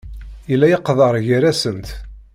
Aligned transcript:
Yella 0.49 0.67
leqder 0.71 1.15
gar-asent. 1.27 1.87